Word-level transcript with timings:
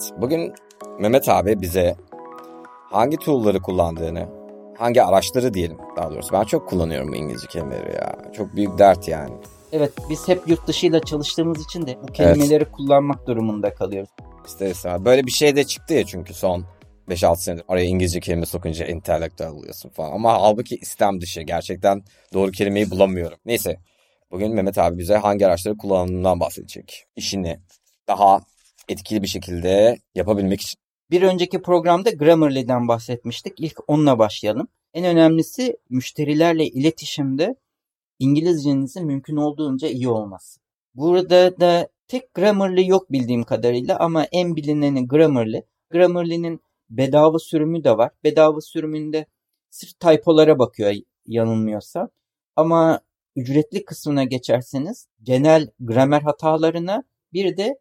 Evet, 0.00 0.12
bugün 0.20 0.54
Mehmet 0.98 1.28
abi 1.28 1.60
bize 1.60 1.96
hangi 2.90 3.16
tool'ları 3.16 3.62
kullandığını, 3.62 4.28
hangi 4.78 5.02
araçları 5.02 5.54
diyelim 5.54 5.78
daha 5.96 6.10
doğrusu. 6.10 6.32
Ben 6.32 6.44
çok 6.44 6.68
kullanıyorum 6.68 7.12
bu 7.12 7.16
İngilizce 7.16 7.46
kelimeleri 7.46 7.94
ya. 7.94 8.32
Çok 8.32 8.56
büyük 8.56 8.78
dert 8.78 9.08
yani. 9.08 9.34
Evet, 9.72 9.92
biz 10.10 10.28
hep 10.28 10.48
yurt 10.48 10.66
dışıyla 10.66 11.00
çalıştığımız 11.00 11.64
için 11.64 11.86
de 11.86 11.98
bu 12.02 12.06
kelimeleri 12.06 12.62
evet. 12.62 12.72
kullanmak 12.72 13.26
durumunda 13.26 13.74
kalıyoruz. 13.74 14.10
İster 14.46 14.70
istemez. 14.70 15.04
Böyle 15.04 15.26
bir 15.26 15.30
şey 15.30 15.56
de 15.56 15.64
çıktı 15.64 15.94
ya 15.94 16.06
çünkü 16.06 16.34
son 16.34 16.64
5-6 17.08 17.36
senedir 17.36 17.64
oraya 17.68 17.84
İngilizce 17.84 18.20
kelime 18.20 18.46
sokunca 18.46 18.84
entelektüel 18.84 19.50
oluyorsun 19.50 19.88
falan. 19.88 20.12
Ama 20.12 20.42
halbuki 20.42 20.76
istem 20.76 21.20
dışı. 21.20 21.42
Gerçekten 21.42 22.02
doğru 22.34 22.50
kelimeyi 22.50 22.90
bulamıyorum. 22.90 23.38
Neyse. 23.44 23.76
Bugün 24.30 24.54
Mehmet 24.54 24.78
abi 24.78 24.98
bize 24.98 25.16
hangi 25.16 25.46
araçları 25.46 25.76
kullandığından 25.76 26.40
bahsedecek. 26.40 27.04
İşini 27.16 27.60
daha 28.08 28.40
etkili 28.90 29.22
bir 29.22 29.26
şekilde 29.26 29.98
yapabilmek 30.14 30.60
için. 30.60 30.80
Bir 31.10 31.22
önceki 31.22 31.62
programda 31.62 32.10
Grammarly'den 32.10 32.88
bahsetmiştik. 32.88 33.52
İlk 33.60 33.78
onunla 33.86 34.18
başlayalım. 34.18 34.68
En 34.94 35.04
önemlisi 35.04 35.76
müşterilerle 35.90 36.66
iletişimde 36.66 37.54
İngilizcenizin 38.18 39.06
mümkün 39.06 39.36
olduğunca 39.36 39.88
iyi 39.88 40.08
olması. 40.08 40.60
Burada 40.94 41.60
da 41.60 41.88
tek 42.08 42.34
Grammarly 42.34 42.88
yok 42.88 43.12
bildiğim 43.12 43.44
kadarıyla 43.44 43.98
ama 43.98 44.26
en 44.32 44.56
bilineni 44.56 45.08
Grammarly. 45.08 45.62
Grammarly'nin 45.90 46.60
bedava 46.90 47.38
sürümü 47.38 47.84
de 47.84 47.98
var. 47.98 48.10
Bedava 48.24 48.60
sürümünde 48.60 49.26
sırf 49.70 50.00
typolara 50.00 50.58
bakıyor 50.58 50.94
yanılmıyorsam. 51.26 52.08
Ama 52.56 53.00
ücretli 53.36 53.84
kısmına 53.84 54.24
geçerseniz 54.24 55.08
genel 55.22 55.70
gramer 55.80 56.20
hatalarına 56.20 57.04
bir 57.32 57.56
de 57.56 57.78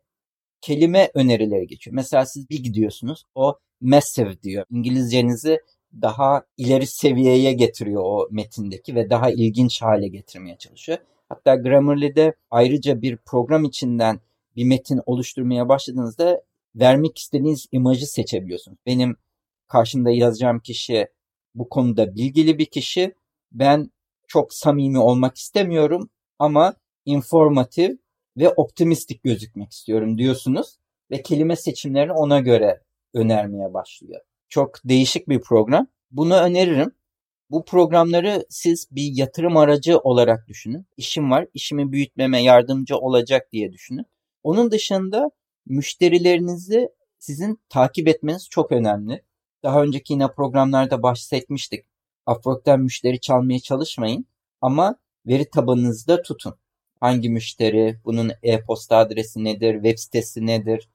kelime 0.61 1.11
önerileri 1.13 1.67
geçiyor. 1.67 1.95
Mesela 1.95 2.25
siz 2.25 2.49
bir 2.49 2.63
gidiyorsunuz 2.63 3.25
o 3.35 3.59
massive 3.81 4.41
diyor. 4.41 4.65
İngilizcenizi 4.71 5.59
daha 6.01 6.43
ileri 6.57 6.87
seviyeye 6.87 7.53
getiriyor 7.53 8.01
o 8.05 8.27
metindeki 8.31 8.95
ve 8.95 9.09
daha 9.09 9.31
ilginç 9.31 9.81
hale 9.81 10.07
getirmeye 10.07 10.57
çalışıyor. 10.57 10.97
Hatta 11.29 11.55
Grammarly'de 11.55 12.33
ayrıca 12.51 13.01
bir 13.01 13.17
program 13.17 13.63
içinden 13.63 14.19
bir 14.55 14.63
metin 14.63 15.01
oluşturmaya 15.05 15.69
başladığınızda 15.69 16.41
vermek 16.75 17.17
istediğiniz 17.17 17.65
imajı 17.71 18.07
seçebiliyorsunuz. 18.07 18.77
Benim 18.85 19.15
karşımda 19.67 20.11
yazacağım 20.11 20.59
kişi 20.59 21.07
bu 21.55 21.69
konuda 21.69 22.15
bilgili 22.15 22.57
bir 22.57 22.65
kişi. 22.65 23.13
Ben 23.51 23.91
çok 24.27 24.53
samimi 24.53 24.99
olmak 24.99 25.37
istemiyorum 25.37 26.09
ama 26.39 26.73
informatif 27.05 27.99
ve 28.39 28.49
optimistik 28.49 29.23
gözükmek 29.23 29.71
istiyorum 29.71 30.17
diyorsunuz 30.17 30.77
ve 31.11 31.21
kelime 31.21 31.55
seçimlerini 31.55 32.11
ona 32.11 32.39
göre 32.39 32.81
önermeye 33.13 33.73
başlıyor. 33.73 34.21
Çok 34.49 34.75
değişik 34.85 35.29
bir 35.29 35.41
program. 35.41 35.87
Bunu 36.11 36.35
öneririm. 36.35 36.91
Bu 37.49 37.65
programları 37.65 38.45
siz 38.49 38.87
bir 38.91 39.17
yatırım 39.17 39.57
aracı 39.57 39.97
olarak 39.99 40.47
düşünün. 40.47 40.85
İşim 40.97 41.31
var, 41.31 41.47
işimi 41.53 41.91
büyütmeme 41.91 42.43
yardımcı 42.43 42.97
olacak 42.97 43.51
diye 43.51 43.73
düşünün. 43.73 44.05
Onun 44.43 44.71
dışında 44.71 45.31
müşterilerinizi 45.65 46.89
sizin 47.19 47.59
takip 47.69 48.07
etmeniz 48.07 48.49
çok 48.49 48.71
önemli. 48.71 49.23
Daha 49.63 49.83
önceki 49.83 50.13
yine 50.13 50.27
programlarda 50.27 51.03
bahsetmiştik. 51.03 51.85
Upwork'tan 52.27 52.79
müşteri 52.79 53.19
çalmaya 53.19 53.59
çalışmayın 53.59 54.25
ama 54.61 54.95
veri 55.25 55.49
tabanınızda 55.49 56.21
tutun. 56.21 56.55
Hangi 56.99 57.29
müşteri, 57.29 57.99
bunun 58.05 58.31
e-posta 58.43 58.97
adresi 58.97 59.43
nedir, 59.43 59.73
web 59.73 59.97
sitesi 59.97 60.45
nedir, 60.45 60.89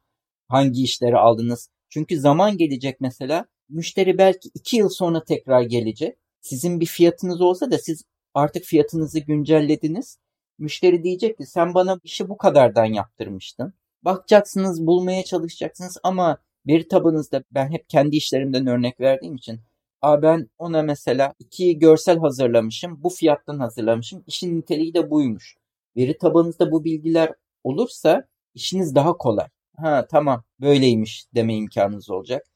hangi 0.49 0.83
işleri 0.83 1.17
aldınız. 1.17 1.71
Çünkü 1.89 2.21
zaman 2.21 2.57
gelecek 2.57 3.01
mesela 3.01 3.47
müşteri 3.69 4.19
belki 4.19 4.51
iki 4.55 4.77
yıl 4.77 4.89
sonra 4.89 5.25
tekrar 5.25 5.63
gelecek. 5.63 6.19
Sizin 6.41 6.81
bir 6.81 6.87
fiyatınız 6.87 7.41
olsa 7.41 7.70
da 7.70 7.79
siz 7.79 8.03
artık 8.35 8.64
fiyatınızı 8.64 9.20
güncellediniz. 9.20 10.19
Müşteri 10.59 11.05
diyecek 11.05 11.39
ki 11.39 11.47
sen 11.47 11.75
bana 11.75 12.01
işi 12.05 12.29
bu 12.29 12.37
kadardan 12.37 12.85
yaptırmıştın. 12.85 13.75
Bakacaksınız, 14.03 14.87
bulmaya 14.87 15.25
çalışacaksınız 15.25 15.98
ama 16.03 16.39
veri 16.67 16.89
tabanınızda 16.89 17.45
ben 17.51 17.70
hep 17.73 17.89
kendi 17.89 18.17
işlerimden 18.17 18.67
örnek 18.67 19.01
verdiğim 19.01 19.37
için 19.37 19.61
Aa 20.05 20.23
ben 20.23 20.51
ona 20.59 20.83
mesela 20.83 21.35
iki 21.39 21.79
görsel 21.79 22.19
hazırlamışım. 22.19 23.03
Bu 23.03 23.11
fiyattan 23.11 23.59
hazırlamışım. 23.59 24.25
İşin 24.27 24.59
niteliği 24.59 24.95
de 24.95 25.11
buymuş. 25.11 25.57
Veri 25.97 26.19
tabanınızda 26.19 26.73
bu 26.73 26.85
bilgiler 26.85 27.33
olursa 27.65 28.29
işiniz 28.55 28.95
daha 28.95 29.17
kolay. 29.17 29.47
Ha 29.77 30.07
tamam 30.11 30.45
böyleymiş 30.61 31.27
deme 31.35 31.57
imkanınız 31.57 32.11
olacak. 32.11 32.47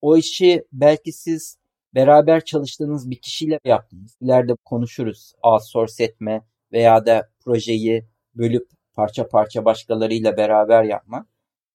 O 0.00 0.16
işi 0.16 0.64
belki 0.72 1.12
siz 1.12 1.58
beraber 1.94 2.44
çalıştığınız 2.44 3.10
bir 3.10 3.16
kişiyle 3.20 3.60
yaptınız. 3.64 4.16
İleride 4.20 4.54
konuşuruz. 4.64 5.32
Outsource 5.42 6.04
etme 6.04 6.46
veya 6.72 7.06
da 7.06 7.28
projeyi 7.40 8.04
bölüp 8.34 8.68
parça 8.94 9.28
parça 9.28 9.64
başkalarıyla 9.64 10.36
beraber 10.36 10.84
yapma 10.84 11.26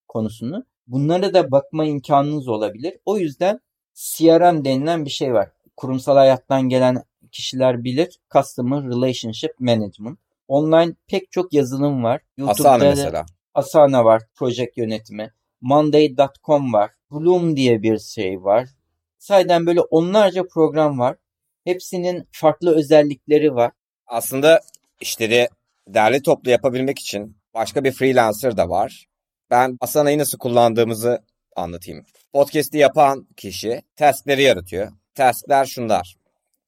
konusunu. 0.07 0.65
Bunlara 0.87 1.33
da 1.33 1.51
bakma 1.51 1.85
imkanınız 1.85 2.47
olabilir. 2.47 2.97
O 3.05 3.17
yüzden 3.17 3.59
CRM 3.93 4.65
denilen 4.65 5.05
bir 5.05 5.09
şey 5.09 5.33
var. 5.33 5.49
Kurumsal 5.77 6.15
hayattan 6.15 6.69
gelen 6.69 7.03
kişiler 7.31 7.83
bilir. 7.83 8.19
Customer 8.33 8.83
Relationship 8.83 9.59
Management. 9.59 10.19
Online 10.47 10.93
pek 11.07 11.31
çok 11.31 11.53
yazılım 11.53 12.03
var. 12.03 12.21
YouTube'da 12.37 12.71
Asana 12.71 12.89
mesela. 12.89 13.25
Asana 13.53 14.05
var. 14.05 14.21
Project 14.35 14.77
yönetimi. 14.77 15.33
Monday.com 15.61 16.73
var. 16.73 16.91
Bloom 17.11 17.55
diye 17.57 17.81
bir 17.81 17.99
şey 17.99 18.43
var. 18.43 18.69
Sayeden 19.17 19.65
böyle 19.65 19.81
onlarca 19.81 20.43
program 20.53 20.99
var. 20.99 21.17
Hepsinin 21.63 22.27
farklı 22.31 22.75
özellikleri 22.75 23.55
var. 23.55 23.71
Aslında 24.07 24.61
işleri 24.99 25.47
derli 25.87 26.21
toplu 26.21 26.51
yapabilmek 26.51 26.99
için 26.99 27.37
başka 27.53 27.83
bir 27.83 27.91
freelancer 27.91 28.57
da 28.57 28.69
var. 28.69 29.05
Ben 29.49 29.77
Asana'yı 29.81 30.17
nasıl 30.17 30.37
kullandığımızı 30.37 31.23
anlatayım. 31.55 32.05
Podcast'i 32.33 32.77
yapan 32.77 33.27
kişi 33.37 33.81
taskleri 33.95 34.43
yaratıyor. 34.43 34.91
Taskler 35.15 35.65
şunlar. 35.65 36.15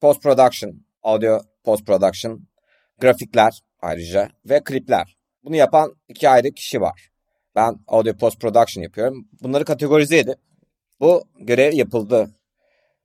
Post 0.00 0.22
production, 0.22 0.82
audio 1.02 1.40
post 1.64 1.86
production, 1.86 2.48
grafikler 3.00 3.60
ayrıca 3.86 4.28
ve 4.44 4.60
klipler. 4.64 5.16
Bunu 5.44 5.56
yapan 5.56 5.94
iki 6.08 6.28
ayrı 6.28 6.50
kişi 6.50 6.80
var. 6.80 7.10
Ben 7.54 7.78
audio 7.86 8.16
post 8.16 8.40
production 8.40 8.82
yapıyorum. 8.82 9.28
Bunları 9.42 9.64
kategorize 9.64 10.18
edip 10.18 10.38
bu 11.00 11.24
görev 11.40 11.72
yapıldı 11.72 12.30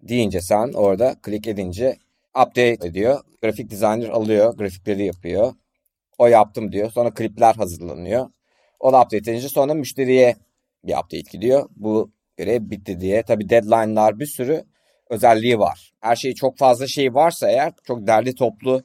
deyince 0.01 0.41
sen 0.41 0.73
orada 0.73 1.15
klik 1.21 1.47
edince 1.47 1.97
update 2.29 2.87
ediyor. 2.87 3.19
Grafik 3.41 3.71
designer 3.71 4.09
alıyor, 4.09 4.57
grafikleri 4.57 5.05
yapıyor. 5.05 5.53
O 6.17 6.27
yaptım 6.27 6.71
diyor. 6.71 6.91
Sonra 6.91 7.13
klipler 7.13 7.55
hazırlanıyor. 7.55 8.29
O 8.79 8.93
da 8.93 9.01
update 9.01 9.31
edince 9.31 9.49
sonra 9.49 9.73
müşteriye 9.73 10.35
bir 10.83 10.93
update 10.93 11.31
gidiyor. 11.31 11.69
Bu 11.75 12.11
görev 12.37 12.69
bitti 12.69 12.99
diye. 12.99 13.23
Tabi 13.23 13.49
deadline'lar 13.49 14.19
bir 14.19 14.25
sürü 14.25 14.63
özelliği 15.09 15.59
var. 15.59 15.93
Her 15.99 16.15
şey 16.15 16.33
çok 16.33 16.57
fazla 16.57 16.87
şey 16.87 17.13
varsa 17.13 17.49
eğer 17.51 17.73
çok 17.83 18.07
derli 18.07 18.35
toplu 18.35 18.83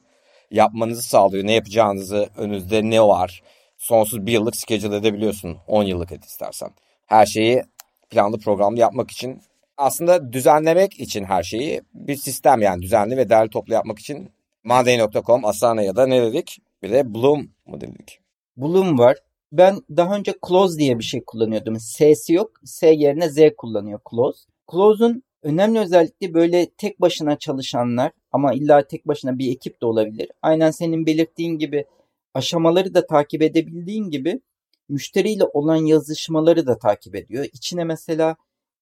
yapmanızı 0.51 1.01
sağlıyor. 1.01 1.45
Ne 1.45 1.53
yapacağınızı, 1.53 2.29
önünüzde 2.37 2.89
ne 2.89 3.01
var. 3.01 3.43
Sonsuz 3.77 4.25
bir 4.25 4.31
yıllık 4.31 4.55
schedule 4.55 4.95
edebiliyorsun. 4.95 5.57
10 5.67 5.83
yıllık 5.83 6.11
et 6.11 6.25
istersen. 6.25 6.69
Her 7.05 7.25
şeyi 7.25 7.63
planlı 8.09 8.39
programlı 8.39 8.79
yapmak 8.79 9.11
için 9.11 9.41
aslında 9.77 10.33
düzenlemek 10.33 10.99
için 10.99 11.23
her 11.23 11.43
şeyi 11.43 11.81
bir 11.93 12.15
sistem 12.15 12.61
yani 12.61 12.81
düzenli 12.81 13.17
ve 13.17 13.29
derli 13.29 13.49
toplu 13.49 13.73
yapmak 13.73 13.99
için 13.99 14.29
Monday.com, 14.63 15.45
Asana 15.45 15.81
ya 15.81 15.95
da 15.95 16.07
ne 16.07 16.21
dedik? 16.21 16.59
Bir 16.83 16.91
de 16.91 17.13
Bloom 17.13 17.49
mu 17.65 17.81
dedik? 17.81 18.19
Bloom 18.57 18.99
var. 18.99 19.17
Ben 19.51 19.81
daha 19.89 20.15
önce 20.15 20.33
Close 20.47 20.79
diye 20.79 20.99
bir 20.99 21.03
şey 21.03 21.23
kullanıyordum. 21.23 21.79
S'si 21.79 22.33
yok. 22.33 22.51
S 22.65 22.87
yerine 22.87 23.29
Z 23.29 23.37
kullanıyor 23.57 23.99
Close. 24.11 24.39
Close'un 24.71 25.23
önemli 25.43 25.79
özellikle 25.79 26.33
böyle 26.33 26.69
tek 26.77 27.01
başına 27.01 27.37
çalışanlar 27.37 28.11
ama 28.31 28.53
illa 28.53 28.87
tek 28.87 29.07
başına 29.07 29.37
bir 29.37 29.51
ekip 29.51 29.81
de 29.81 29.85
olabilir. 29.85 30.31
Aynen 30.41 30.71
senin 30.71 31.05
belirttiğin 31.05 31.57
gibi 31.57 31.85
aşamaları 32.33 32.93
da 32.93 33.07
takip 33.07 33.41
edebildiğin 33.41 34.09
gibi 34.09 34.41
müşteriyle 34.89 35.43
olan 35.43 35.75
yazışmaları 35.75 36.67
da 36.67 36.77
takip 36.77 37.15
ediyor. 37.15 37.45
İçine 37.53 37.83
mesela 37.83 38.35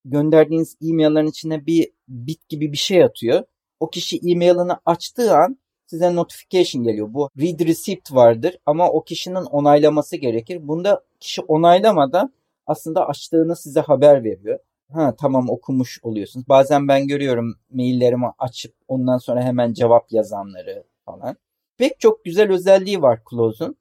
gönderdiğiniz 0.05 0.77
e-mail'ların 0.81 1.27
içine 1.27 1.65
bir 1.65 1.91
bit 2.07 2.49
gibi 2.49 2.71
bir 2.71 2.77
şey 2.77 3.03
atıyor. 3.03 3.43
O 3.79 3.89
kişi 3.89 4.17
e-mail'ını 4.17 4.79
açtığı 4.85 5.35
an 5.35 5.57
size 5.87 6.15
notification 6.15 6.83
geliyor. 6.83 7.13
Bu 7.13 7.29
read 7.39 7.59
receipt 7.59 8.13
vardır 8.13 8.57
ama 8.65 8.89
o 8.89 9.03
kişinin 9.03 9.45
onaylaması 9.45 10.17
gerekir. 10.17 10.67
Bunda 10.67 11.03
kişi 11.19 11.41
onaylamadan 11.41 12.33
aslında 12.67 13.07
açtığını 13.07 13.55
size 13.55 13.79
haber 13.79 14.23
veriyor. 14.23 14.59
Ha 14.93 15.15
tamam 15.15 15.49
okumuş 15.49 15.99
oluyorsunuz. 16.03 16.49
Bazen 16.49 16.87
ben 16.87 17.07
görüyorum 17.07 17.55
maillerimi 17.69 18.25
açıp 18.39 18.75
ondan 18.87 19.17
sonra 19.17 19.43
hemen 19.43 19.73
cevap 19.73 20.11
yazanları 20.11 20.83
falan. 21.05 21.37
Pek 21.77 21.99
çok 21.99 22.25
güzel 22.25 22.51
özelliği 22.51 23.01
var 23.01 23.19
Close'un. 23.29 23.77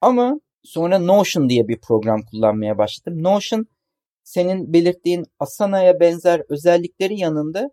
Ama 0.00 0.40
sonra 0.62 0.98
Notion 0.98 1.48
diye 1.48 1.68
bir 1.68 1.80
program 1.80 2.22
kullanmaya 2.22 2.78
başladım. 2.78 3.22
Notion 3.22 3.66
senin 4.24 4.72
belirttiğin 4.72 5.26
Asana'ya 5.38 6.00
benzer 6.00 6.42
özellikleri 6.48 7.20
yanında 7.20 7.70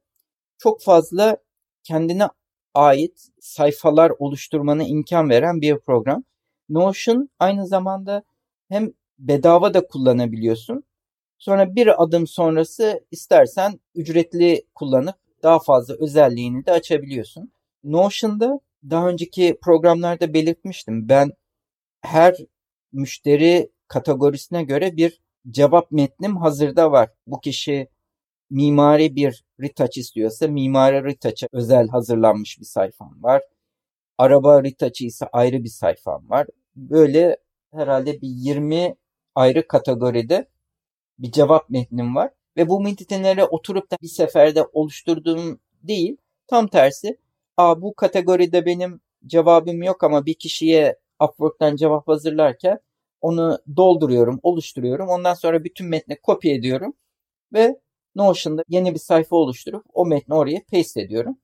çok 0.57 0.81
fazla 0.81 1.37
kendine 1.83 2.27
ait 2.73 3.27
sayfalar 3.39 4.11
oluşturmana 4.19 4.83
imkan 4.83 5.29
veren 5.29 5.61
bir 5.61 5.79
program. 5.79 6.23
Notion 6.69 7.29
aynı 7.39 7.67
zamanda 7.67 8.23
hem 8.69 8.91
bedava 9.19 9.73
da 9.73 9.87
kullanabiliyorsun. 9.87 10.83
Sonra 11.37 11.75
bir 11.75 12.03
adım 12.03 12.27
sonrası 12.27 13.05
istersen 13.11 13.79
ücretli 13.95 14.65
kullanıp 14.75 15.15
daha 15.43 15.59
fazla 15.59 15.95
özelliğini 15.99 16.65
de 16.65 16.71
açabiliyorsun. 16.71 17.51
Notion'da 17.83 18.59
daha 18.89 19.09
önceki 19.09 19.57
programlarda 19.61 20.33
belirtmiştim. 20.33 21.09
Ben 21.09 21.31
her 22.01 22.35
müşteri 22.91 23.71
kategorisine 23.87 24.63
göre 24.63 24.97
bir 24.97 25.21
cevap 25.49 25.91
metnim 25.91 26.37
hazırda 26.37 26.91
var. 26.91 27.09
Bu 27.27 27.39
kişi 27.39 27.87
mimari 28.49 29.15
bir 29.15 29.45
retouch 29.61 29.97
istiyorsa 29.97 30.47
mimari 30.47 31.03
retouch'a 31.03 31.47
özel 31.51 31.87
hazırlanmış 31.87 32.59
bir 32.59 32.65
sayfam 32.65 33.23
var. 33.23 33.41
Araba 34.17 34.63
retouch'ı 34.63 35.05
ise 35.05 35.25
ayrı 35.33 35.63
bir 35.63 35.69
sayfam 35.69 36.29
var. 36.29 36.47
Böyle 36.75 37.37
herhalde 37.73 38.21
bir 38.21 38.27
20 38.27 38.95
ayrı 39.35 39.67
kategoride 39.67 40.47
bir 41.19 41.31
cevap 41.31 41.69
metnim 41.69 42.15
var. 42.15 42.31
Ve 42.57 42.69
bu 42.69 42.81
metinleri 42.81 43.43
oturup 43.43 43.91
da 43.91 43.97
bir 44.01 44.07
seferde 44.07 44.63
oluşturduğum 44.73 45.59
değil. 45.83 46.17
Tam 46.47 46.67
tersi. 46.67 47.17
Aa, 47.57 47.81
bu 47.81 47.93
kategoride 47.95 48.65
benim 48.65 49.01
cevabım 49.27 49.83
yok 49.83 50.03
ama 50.03 50.25
bir 50.25 50.33
kişiye 50.33 50.99
Upwork'tan 51.23 51.75
cevap 51.75 52.07
hazırlarken 52.07 52.79
onu 53.21 53.59
dolduruyorum, 53.75 54.39
oluşturuyorum. 54.43 55.09
Ondan 55.09 55.33
sonra 55.33 55.63
bütün 55.63 55.87
metni 55.87 56.21
kopya 56.21 56.53
ediyorum 56.53 56.93
ve 57.53 57.79
Notion'da 58.15 58.63
yeni 58.69 58.93
bir 58.93 58.99
sayfa 58.99 59.35
oluşturup 59.35 59.85
o 59.93 60.05
metni 60.05 60.35
oraya 60.35 60.61
paste 60.71 61.01
ediyorum. 61.01 61.37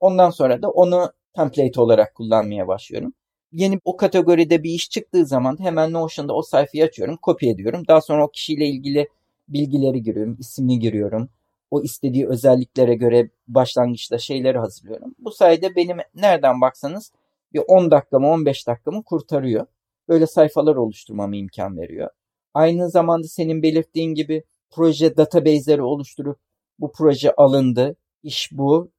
Ondan 0.00 0.30
sonra 0.30 0.62
da 0.62 0.70
onu 0.70 1.12
template 1.36 1.80
olarak 1.80 2.14
kullanmaya 2.14 2.68
başlıyorum. 2.68 3.14
Yeni 3.52 3.80
o 3.84 3.96
kategoride 3.96 4.62
bir 4.62 4.70
iş 4.70 4.90
çıktığı 4.90 5.26
zaman 5.26 5.60
hemen 5.60 5.92
Notion'da 5.92 6.34
o 6.34 6.42
sayfayı 6.42 6.84
açıyorum, 6.84 7.16
kopya 7.16 7.50
ediyorum. 7.50 7.82
Daha 7.88 8.00
sonra 8.00 8.24
o 8.26 8.30
kişiyle 8.30 8.66
ilgili 8.66 9.08
bilgileri 9.48 10.02
giriyorum, 10.02 10.36
ismini 10.40 10.78
giriyorum. 10.78 11.28
O 11.70 11.82
istediği 11.82 12.28
özelliklere 12.28 12.94
göre 12.94 13.30
başlangıçta 13.48 14.18
şeyleri 14.18 14.58
hazırlıyorum. 14.58 15.14
Bu 15.18 15.30
sayede 15.30 15.76
benim 15.76 15.96
nereden 16.14 16.60
baksanız 16.60 17.12
bir 17.52 17.62
10 17.68 17.90
dakikamı 17.90 18.28
15 18.28 18.66
dakikamı 18.66 19.02
kurtarıyor. 19.02 19.66
Böyle 20.08 20.26
sayfalar 20.26 20.76
oluşturmama 20.76 21.36
imkan 21.36 21.76
veriyor. 21.76 22.10
Aynı 22.54 22.90
zamanda 22.90 23.28
senin 23.28 23.62
belirttiğin 23.62 24.14
gibi 24.14 24.42
proje 24.70 25.16
database'leri 25.16 25.82
oluşturup 25.82 26.38
bu 26.78 26.92
proje 26.92 27.34
alındı, 27.36 27.96
iş 28.22 28.52
bu, 28.52 28.90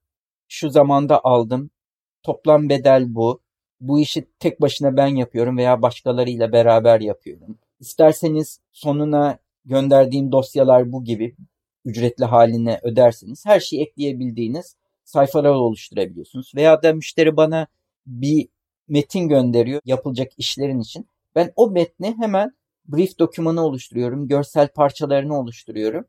şu 0.47 0.69
zamanda 0.69 1.21
aldım, 1.23 1.69
toplam 2.23 2.69
bedel 2.69 3.15
bu, 3.15 3.41
bu 3.79 3.99
işi 3.99 4.27
tek 4.39 4.61
başına 4.61 4.97
ben 4.97 5.07
yapıyorum 5.07 5.57
veya 5.57 5.81
başkalarıyla 5.81 6.51
beraber 6.51 7.01
yapıyorum. 7.01 7.59
İsterseniz 7.79 8.59
sonuna 8.71 9.39
gönderdiğim 9.65 10.31
dosyalar 10.31 10.91
bu 10.91 11.03
gibi 11.03 11.35
ücretli 11.85 12.25
haline 12.25 12.79
öderseniz 12.83 13.45
her 13.45 13.59
şeyi 13.59 13.81
ekleyebildiğiniz 13.81 14.75
sayfalar 15.03 15.49
oluşturabiliyorsunuz. 15.49 16.51
Veya 16.55 16.83
da 16.83 16.93
müşteri 16.93 17.37
bana 17.37 17.67
bir 18.07 18.47
metin 18.87 19.27
gönderiyor 19.27 19.81
yapılacak 19.85 20.31
işlerin 20.37 20.79
için. 20.79 21.07
Ben 21.35 21.53
o 21.55 21.71
metni 21.71 22.15
hemen 22.17 22.51
brief 22.85 23.19
dokümanı 23.19 23.65
oluşturuyorum, 23.65 24.27
görsel 24.27 24.67
parçalarını 24.67 25.39
oluşturuyorum 25.39 26.05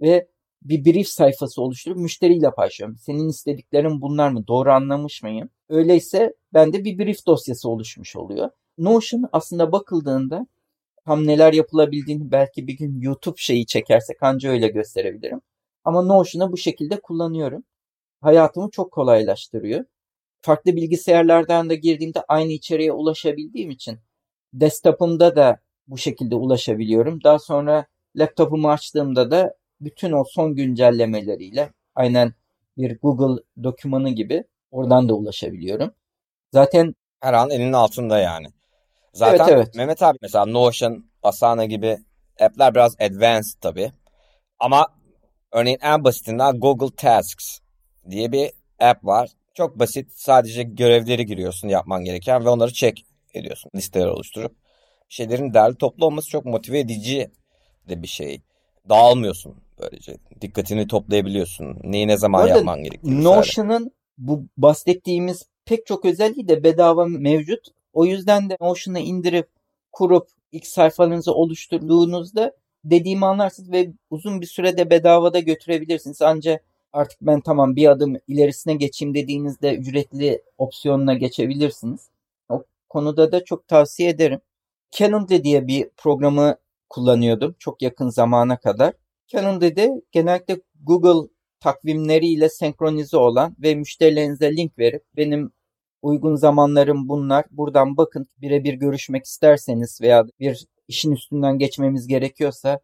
ve 0.00 0.28
bir 0.62 0.84
brief 0.84 1.08
sayfası 1.08 1.62
oluşturup 1.62 1.96
müşteriyle 1.96 2.50
paylaşıyorum. 2.50 2.96
Senin 2.96 3.28
istediklerin 3.28 4.00
bunlar 4.00 4.30
mı? 4.30 4.46
Doğru 4.46 4.72
anlamış 4.72 5.22
mıyım? 5.22 5.50
Öyleyse 5.68 6.34
bende 6.54 6.84
bir 6.84 6.98
brief 6.98 7.26
dosyası 7.26 7.68
oluşmuş 7.68 8.16
oluyor. 8.16 8.50
Notion 8.78 9.24
aslında 9.32 9.72
bakıldığında 9.72 10.46
tam 11.06 11.26
neler 11.26 11.52
yapılabildiğini 11.52 12.30
belki 12.30 12.66
bir 12.66 12.76
gün 12.78 13.00
YouTube 13.00 13.36
şeyi 13.38 13.66
çekersek 13.66 14.22
anca 14.22 14.50
öyle 14.50 14.68
gösterebilirim. 14.68 15.40
Ama 15.84 16.02
Notion'u 16.02 16.52
bu 16.52 16.56
şekilde 16.56 17.00
kullanıyorum. 17.00 17.64
Hayatımı 18.20 18.70
çok 18.70 18.92
kolaylaştırıyor. 18.92 19.84
Farklı 20.42 20.76
bilgisayarlardan 20.76 21.70
da 21.70 21.74
girdiğimde 21.74 22.22
aynı 22.28 22.52
içeriğe 22.52 22.92
ulaşabildiğim 22.92 23.70
için 23.70 23.98
desktop'ımda 24.52 25.36
da 25.36 25.60
bu 25.86 25.98
şekilde 25.98 26.34
ulaşabiliyorum. 26.34 27.24
Daha 27.24 27.38
sonra 27.38 27.86
laptopumu 28.16 28.70
açtığımda 28.70 29.30
da 29.30 29.54
bütün 29.80 30.12
o 30.12 30.24
son 30.24 30.54
güncellemeleriyle 30.54 31.72
aynen 31.94 32.34
bir 32.78 32.98
Google 33.00 33.42
dokümanı 33.62 34.10
gibi 34.10 34.44
oradan 34.70 35.08
da 35.08 35.14
ulaşabiliyorum. 35.14 35.94
Zaten 36.52 36.94
her 37.20 37.32
an 37.34 37.50
elinin 37.50 37.72
altında 37.72 38.18
yani. 38.18 38.46
Zaten 39.12 39.44
evet, 39.44 39.52
evet. 39.52 39.74
Mehmet 39.74 40.02
abi 40.02 40.18
mesela 40.22 40.46
Notion, 40.46 41.04
Asana 41.22 41.64
gibi 41.64 41.98
app'ler 42.40 42.74
biraz 42.74 42.96
advanced 43.00 43.60
tabii. 43.60 43.92
Ama 44.58 44.86
örneğin 45.52 45.78
en 45.82 46.04
basitinden 46.04 46.60
Google 46.60 46.96
Tasks 46.96 47.58
diye 48.10 48.32
bir 48.32 48.50
app 48.80 49.04
var. 49.04 49.30
Çok 49.54 49.78
basit. 49.78 50.12
Sadece 50.12 50.62
görevleri 50.62 51.26
giriyorsun 51.26 51.68
yapman 51.68 52.04
gereken 52.04 52.44
ve 52.44 52.48
onları 52.48 52.72
check 52.72 53.00
ediyorsun. 53.34 53.70
Listeler 53.74 54.06
oluşturup. 54.06 54.56
Şeylerin 55.08 55.54
derli 55.54 55.76
toplu 55.76 56.06
olması 56.06 56.28
çok 56.28 56.44
motive 56.44 56.78
edici 56.78 57.30
de 57.88 58.02
bir 58.02 58.08
şey. 58.08 58.42
Dağılmıyorsun 58.88 59.62
böylece. 59.82 60.16
Dikkatini 60.40 60.86
toplayabiliyorsun. 60.86 61.76
Neyi 61.84 62.08
ne 62.08 62.16
zaman 62.16 62.46
yapman 62.46 62.82
gerektiğini. 62.82 63.24
Notion'ın 63.24 63.90
bu 64.18 64.44
bahsettiğimiz 64.56 65.46
pek 65.64 65.86
çok 65.86 66.04
özelliği 66.04 66.48
de 66.48 66.64
bedava 66.64 67.06
mevcut. 67.06 67.60
O 67.92 68.06
yüzden 68.06 68.50
de 68.50 68.56
Notion'ı 68.60 68.98
indirip 68.98 69.48
kurup 69.92 70.28
ilk 70.52 70.66
sayfalarınızı 70.66 71.34
oluşturduğunuzda 71.34 72.52
dediğimi 72.84 73.26
anlarsınız 73.26 73.72
ve 73.72 73.92
uzun 74.10 74.40
bir 74.40 74.46
sürede 74.46 74.90
bedavada 74.90 75.38
götürebilirsiniz. 75.38 76.22
Ancak 76.22 76.64
artık 76.92 77.18
ben 77.22 77.40
tamam 77.40 77.76
bir 77.76 77.90
adım 77.90 78.16
ilerisine 78.28 78.74
geçeyim 78.74 79.14
dediğinizde 79.14 79.74
ücretli 79.76 80.42
opsiyonuna 80.58 81.14
geçebilirsiniz. 81.14 82.08
O 82.48 82.64
konuda 82.88 83.32
da 83.32 83.44
çok 83.44 83.68
tavsiye 83.68 84.08
ederim. 84.08 84.40
Calendly 84.90 85.44
diye 85.44 85.66
bir 85.66 85.88
programı 85.96 86.56
kullanıyordum 86.88 87.54
çok 87.58 87.82
yakın 87.82 88.08
zamana 88.08 88.56
kadar. 88.56 88.92
Calendly'de 89.32 89.90
genellikle 90.12 90.60
Google 90.82 91.28
takvimleriyle 91.60 92.48
senkronize 92.48 93.16
olan 93.16 93.56
ve 93.58 93.74
müşterilerinize 93.74 94.56
link 94.56 94.78
verip 94.78 95.02
benim 95.16 95.52
uygun 96.02 96.34
zamanlarım 96.34 97.08
bunlar. 97.08 97.44
Buradan 97.50 97.96
bakın 97.96 98.28
birebir 98.38 98.74
görüşmek 98.74 99.24
isterseniz 99.24 100.00
veya 100.02 100.24
bir 100.40 100.66
işin 100.88 101.12
üstünden 101.12 101.58
geçmemiz 101.58 102.06
gerekiyorsa 102.06 102.80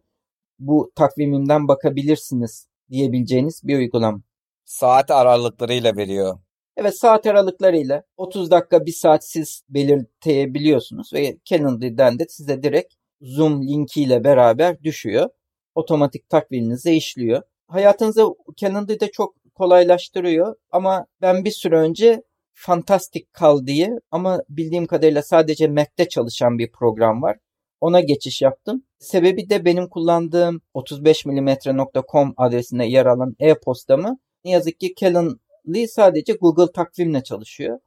bu 0.59 0.93
takvimimden 0.95 1.69
bakabilirsiniz 1.69 2.69
diyebileceğiniz 2.91 3.61
bir 3.65 3.79
uygulama. 3.79 4.21
Saat 4.65 5.11
aralıklarıyla 5.11 5.97
veriyor. 5.97 6.38
Evet 6.76 6.99
saat 6.99 7.26
aralıklarıyla 7.26 8.03
30 8.17 8.50
dakika 8.50 8.87
bir 8.87 8.93
saat 8.93 9.29
siz 9.29 9.62
belirtebiliyorsunuz 9.69 11.12
ve 11.12 11.38
Calendly'den 11.45 12.19
de 12.19 12.26
size 12.29 12.62
direkt 12.62 12.95
Zoom 13.21 13.62
linkiyle 13.62 14.25
beraber 14.25 14.83
düşüyor. 14.83 15.31
Otomatik 15.76 16.28
takviminize 16.28 16.95
işliyor. 16.95 17.42
Hayatınızı 17.68 18.26
Calendly'de 18.56 19.11
çok 19.11 19.35
kolaylaştırıyor 19.54 20.56
ama 20.71 21.06
ben 21.23 21.45
bir 21.45 21.50
süre 21.50 21.76
önce 21.76 22.23
Fantastic 22.52 23.25
Kal 23.33 23.66
diye 23.66 23.90
ama 24.11 24.42
bildiğim 24.49 24.87
kadarıyla 24.87 25.23
sadece 25.23 25.68
Mac'te 25.68 26.09
çalışan 26.09 26.59
bir 26.59 26.73
program 26.73 27.23
var. 27.23 27.38
Ona 27.80 28.00
geçiş 28.00 28.42
yaptım. 28.42 28.83
Sebebi 28.99 29.50
de 29.50 29.64
benim 29.64 29.88
kullandığım 29.88 30.61
35mm.com 30.75 32.35
adresinde 32.37 32.85
yer 32.85 33.06
alan 33.06 33.37
e-postamı 33.38 34.18
ne 34.45 34.50
yazık 34.50 34.80
ki 34.80 34.95
Calendly 35.00 35.88
sadece 35.88 36.33
Google 36.33 36.73
takvimle 36.73 37.23
çalışıyor. 37.23 37.78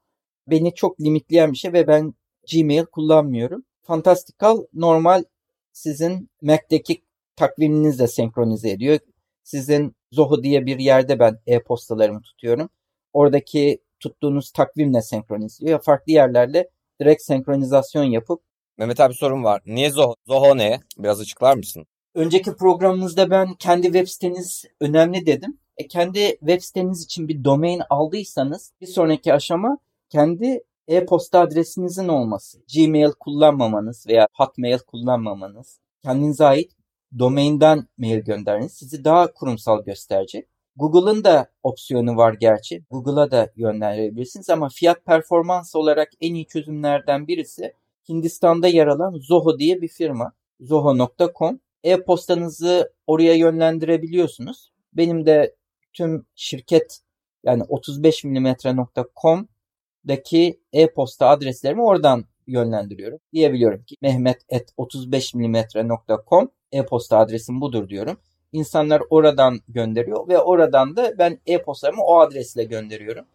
Beni 0.48 0.74
çok 0.74 1.02
limitleyen 1.02 1.52
bir 1.52 1.58
şey 1.58 1.74
ve 1.74 1.88
ben 1.88 2.14
Gmail 2.52 2.86
kullanmıyorum. 2.86 3.64
Fantastical 3.82 4.58
normal 4.74 5.24
sizin 5.72 6.30
Mac'teki 6.42 7.02
takviminizle 7.40 8.08
senkronize 8.08 8.70
ediyor. 8.70 9.00
Sizin 9.44 9.96
Zoho 10.12 10.44
diye 10.44 10.66
bir 10.66 10.80
yerde 10.80 11.20
ben 11.20 11.40
e-postalarımı 11.48 12.22
tutuyorum. 12.22 12.70
Oradaki 13.14 13.80
tuttuğunuz 14.00 14.52
takvimle 14.52 15.02
senkronize. 15.02 15.80
Farklı 15.80 16.12
yerlerle 16.12 16.70
direkt 17.02 17.22
senkronizasyon 17.22 18.04
yapıp 18.04 18.42
Mehmet 18.80 19.00
abi 19.00 19.14
sorun 19.14 19.44
var. 19.44 19.62
Niye 19.66 19.90
Zoho? 19.90 20.16
Zoho 20.28 20.58
ne? 20.58 20.80
Biraz 20.98 21.20
açıklar 21.22 21.58
mısın? 21.58 21.86
Önceki 22.16 22.56
programımızda 22.56 23.30
ben 23.30 23.54
kendi 23.54 23.84
web 23.84 24.08
siteniz 24.08 24.66
önemli 24.80 25.26
dedim. 25.26 25.60
E 25.78 25.88
kendi 25.88 26.20
web 26.40 26.62
siteniz 26.62 27.04
için 27.04 27.28
bir 27.28 27.44
domain 27.44 27.82
aldıysanız 27.90 28.74
bir 28.82 28.88
sonraki 28.88 29.34
aşama 29.34 29.78
kendi 30.10 30.64
e-posta 30.88 31.40
adresinizin 31.40 32.08
olması. 32.08 32.60
Gmail 32.76 33.12
kullanmamanız 33.20 34.08
veya 34.08 34.28
Hotmail 34.34 34.80
kullanmamanız. 34.80 35.80
Kendinize 36.04 36.46
ait 36.46 36.72
domainden 37.20 37.88
mail 37.98 38.20
gönderiniz 38.20 38.74
sizi 38.74 39.04
daha 39.04 39.34
kurumsal 39.34 39.84
gösterecek. 39.84 40.48
Google'ın 40.76 41.24
da 41.24 41.52
opsiyonu 41.64 42.18
var 42.18 42.34
gerçi. 42.34 42.84
Google'a 42.92 43.32
da 43.32 43.52
yönlendirebilirsiniz 43.56 44.50
ama 44.50 44.70
fiyat 44.70 45.06
performans 45.06 45.76
olarak 45.76 46.10
en 46.22 46.34
iyi 46.34 46.48
çözümlerden 46.48 47.28
birisi 47.28 47.74
Hindistan'da 48.10 48.68
yer 48.68 48.88
alan 48.88 49.20
Zoho 49.20 49.60
diye 49.60 49.82
bir 49.82 49.88
firma. 49.88 50.34
Zoho.com. 50.60 51.60
E-postanızı 51.84 52.94
oraya 53.08 53.34
yönlendirebiliyorsunuz. 53.34 54.72
Benim 54.94 55.26
de 55.26 55.56
tüm 55.94 56.26
şirket 56.36 57.00
yani 57.44 57.64
35mm.com'daki 57.64 60.60
e-posta 60.74 61.28
adreslerimi 61.28 61.82
oradan 61.82 62.26
yönlendiriyorum. 62.48 63.20
Diyebiliyorum 63.34 63.84
ki 63.84 63.96
mehmet.35mm.com 64.02 66.52
e-posta 66.72 67.18
adresim 67.18 67.62
budur 67.62 67.90
diyorum. 67.90 68.18
İnsanlar 68.52 69.02
oradan 69.10 69.60
gönderiyor 69.68 70.28
ve 70.28 70.40
oradan 70.40 70.96
da 70.96 71.18
ben 71.18 71.40
e-postalarımı 71.46 72.04
o 72.04 72.20
adresle 72.20 72.64
gönderiyorum. 72.64 73.26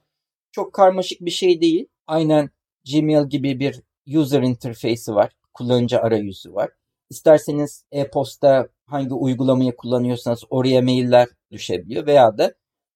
Çok 0.52 0.72
karmaşık 0.72 1.20
bir 1.20 1.30
şey 1.30 1.60
değil. 1.60 1.86
Aynen 2.06 2.50
Gmail 2.92 3.28
gibi 3.28 3.60
bir 3.60 3.80
user 4.06 4.42
interface'i 4.42 5.14
var. 5.14 5.32
Kullanıcı 5.54 6.00
arayüzü 6.00 6.54
var. 6.54 6.70
İsterseniz 7.10 7.84
e-posta 7.92 8.68
hangi 8.86 9.14
uygulamayı 9.14 9.76
kullanıyorsanız 9.76 10.44
oraya 10.50 10.82
mailler 10.82 11.28
düşebiliyor 11.50 12.06
veya 12.06 12.38
da 12.38 12.54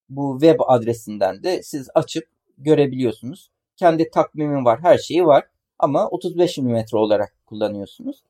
bu 0.09 0.38
web 0.40 0.61
adresinden 0.66 1.42
de 1.42 1.62
siz 1.62 1.88
açıp 1.95 2.25
görebiliyorsunuz. 2.59 3.50
Kendi 3.76 4.11
takvimim 4.11 4.64
var, 4.64 4.80
her 4.83 4.99
şeyi 4.99 5.26
var 5.26 5.45
ama 5.78 6.09
35 6.09 6.59
mm 6.59 6.85
olarak 6.92 7.35
kullanıyorsunuz. 7.47 8.23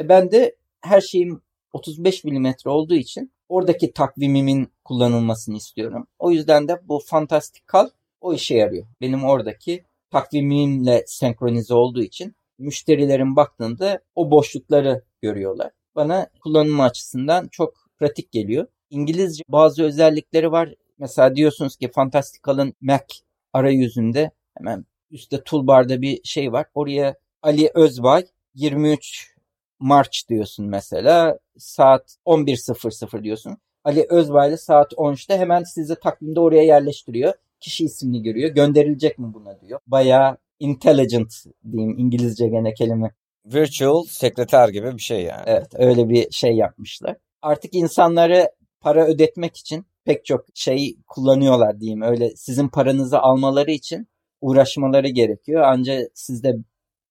E 0.00 0.08
ben 0.08 0.30
de 0.30 0.56
her 0.80 1.00
şeyim 1.00 1.42
35 1.76 2.24
mm 2.24 2.46
olduğu 2.64 2.94
için 2.94 3.32
oradaki 3.48 3.92
takvimimin 3.92 4.72
kullanılmasını 4.84 5.56
istiyorum. 5.56 6.06
O 6.18 6.30
yüzden 6.30 6.68
de 6.68 6.80
bu 6.82 6.98
Fantastical 7.06 7.90
o 8.20 8.34
işe 8.34 8.54
yarıyor. 8.54 8.86
Benim 9.00 9.24
oradaki 9.24 9.84
takvimimle 10.10 11.04
senkronize 11.06 11.74
olduğu 11.74 12.02
için 12.02 12.36
müşterilerin 12.58 13.36
baktığında 13.36 14.00
o 14.14 14.30
boşlukları 14.30 15.04
görüyorlar. 15.22 15.70
Bana 15.94 16.30
kullanımı 16.40 16.82
açısından 16.82 17.48
çok 17.48 17.74
pratik 17.98 18.32
geliyor. 18.32 18.66
İngilizce 18.90 19.44
bazı 19.48 19.84
özellikleri 19.84 20.52
var. 20.52 20.74
Mesela 20.98 21.36
diyorsunuz 21.36 21.76
ki 21.76 21.90
Fantastical'ın 21.94 22.74
Mac 22.80 23.04
arayüzünde 23.52 24.30
hemen 24.58 24.84
üstte 25.10 25.42
toolbar'da 25.44 26.02
bir 26.02 26.20
şey 26.24 26.52
var. 26.52 26.66
Oraya 26.74 27.14
Ali 27.42 27.70
Özbay 27.74 28.26
23 28.54 29.35
March 29.78 30.28
diyorsun 30.28 30.66
mesela. 30.66 31.38
Saat 31.58 32.16
11.00 32.26 33.22
diyorsun. 33.22 33.56
Ali 33.84 34.06
Özbay'la 34.10 34.56
saat 34.56 34.92
13'te 34.92 35.38
hemen 35.38 35.62
size 35.62 35.94
takvimde 35.94 36.40
oraya 36.40 36.62
yerleştiriyor. 36.62 37.34
Kişi 37.60 37.84
ismini 37.84 38.22
görüyor. 38.22 38.50
Gönderilecek 38.50 39.18
mi 39.18 39.34
buna 39.34 39.60
diyor. 39.60 39.80
Bayağı 39.86 40.36
intelligent 40.60 41.34
diyeyim 41.72 41.98
İngilizce 41.98 42.48
gene 42.48 42.74
kelime. 42.74 43.10
Virtual 43.46 44.04
sekreter 44.04 44.68
gibi 44.68 44.92
bir 44.92 45.02
şey 45.02 45.22
yani. 45.22 45.42
Evet 45.46 45.66
öyle 45.74 46.08
bir 46.08 46.30
şey 46.30 46.52
yapmışlar. 46.52 47.16
Artık 47.42 47.74
insanları 47.74 48.50
para 48.80 49.06
ödetmek 49.06 49.56
için 49.56 49.86
pek 50.04 50.24
çok 50.24 50.44
şey 50.54 50.96
kullanıyorlar 51.06 51.80
diyeyim. 51.80 52.02
Öyle 52.02 52.30
sizin 52.36 52.68
paranızı 52.68 53.18
almaları 53.18 53.70
için 53.70 54.08
uğraşmaları 54.40 55.08
gerekiyor. 55.08 55.62
Ancak 55.66 56.10
siz 56.14 56.42
de 56.42 56.56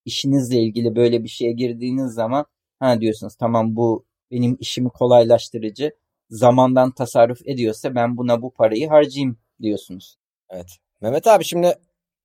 işinizle 0.04 0.56
ilgili 0.60 0.96
böyle 0.96 1.24
bir 1.24 1.28
şeye 1.28 1.52
girdiğiniz 1.52 2.12
zaman 2.12 2.46
ha 2.80 3.00
diyorsunuz 3.00 3.36
tamam 3.36 3.76
bu 3.76 4.04
benim 4.30 4.56
işimi 4.60 4.88
kolaylaştırıcı 4.88 5.92
zamandan 6.30 6.90
tasarruf 6.90 7.46
ediyorsa 7.46 7.94
ben 7.94 8.16
buna 8.16 8.42
bu 8.42 8.50
parayı 8.50 8.88
harcayayım 8.88 9.38
diyorsunuz. 9.62 10.16
Evet. 10.50 10.76
Mehmet 11.00 11.26
abi 11.26 11.44
şimdi 11.44 11.74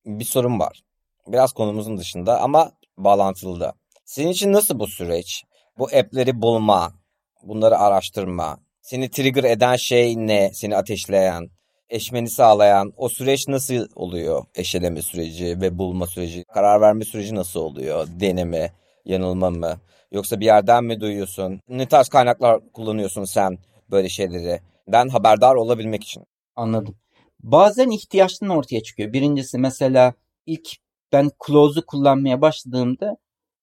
bir 0.06 0.26
sorun 0.26 0.60
var. 0.60 0.82
Biraz 1.28 1.54
konumuzun 1.54 1.98
dışında 1.98 2.42
ama 2.42 2.72
bağlantılı 2.98 3.60
da. 3.60 3.74
Senin 4.06 4.32
için 4.32 4.54
nasıl 4.54 4.80
bu 4.80 4.88
süreç? 4.88 5.44
Bu 5.78 5.86
app'leri 5.86 6.42
bulma, 6.42 6.94
bunları 7.44 7.78
araştırma, 7.78 8.58
seni 8.82 9.10
trigger 9.10 9.44
eden 9.44 9.76
şey 9.76 10.16
ne? 10.18 10.52
Seni 10.54 10.78
ateşleyen, 10.78 11.50
eşmeni 11.90 12.30
sağlayan 12.30 12.94
o 12.98 13.10
süreç 13.10 13.48
nasıl 13.48 13.88
oluyor? 13.96 14.46
Eşeleme 14.56 15.02
süreci 15.02 15.62
ve 15.62 15.78
bulma 15.78 16.08
süreci, 16.08 16.44
karar 16.44 16.82
verme 16.82 17.06
süreci 17.06 17.36
nasıl 17.36 17.60
oluyor? 17.60 18.08
Deneme, 18.20 18.72
yanılma 19.06 19.50
mı? 19.50 19.78
Yoksa 20.12 20.40
bir 20.40 20.46
yerden 20.46 20.84
mi 20.84 21.02
duyuyorsun? 21.02 21.62
Ne 21.70 21.88
tarz 21.88 22.10
kaynaklar 22.10 22.72
kullanıyorsun 22.74 23.24
sen 23.24 23.58
böyle 23.92 24.10
şeyleri? 24.10 24.60
Ben 24.88 25.10
haberdar 25.10 25.56
olabilmek 25.56 26.04
için. 26.04 26.24
Anladım. 26.56 26.96
Bazen 27.40 27.90
ihtiyaçtan 27.90 28.50
ortaya 28.50 28.84
çıkıyor. 28.84 29.14
Birincisi 29.14 29.58
mesela 29.58 30.14
ilk 30.46 30.70
ben 31.12 31.32
Close'u 31.48 31.86
kullanmaya 31.86 32.42
başladığımda 32.42 33.18